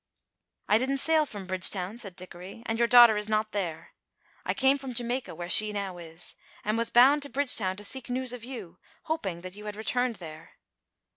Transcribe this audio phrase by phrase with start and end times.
[0.67, 3.91] "I didn't sail from Bridgetown," said Dickory, "and your daughter is not there.
[4.43, 6.33] I come from Jamaica, where she now is,
[6.65, 10.15] and was bound to Bridgetown to seek news of you, hoping that you had returned
[10.15, 10.53] there."